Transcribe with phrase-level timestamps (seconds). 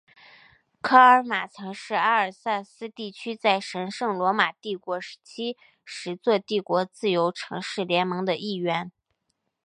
[0.81, 8.91] 科尔马曾是阿尔萨斯地区在神圣罗马帝国时期十座帝国自由城市联盟的一员。